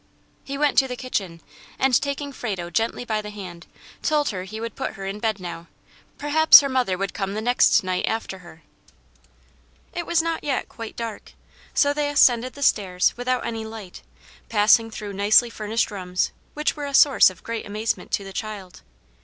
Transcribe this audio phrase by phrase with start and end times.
[0.43, 1.41] He went to the kitchen,
[1.77, 3.67] and, taking Frado gently by the hand,
[4.01, 5.67] told her he would put her in bed now;
[6.17, 8.63] perhaps her mother would come the next night after her.
[9.93, 11.33] It was not yet quite dark,
[11.75, 14.01] so they ascended the stairs without any light,
[14.49, 18.81] passing through nicely furnished rooms, which were a source of great amazement to the child.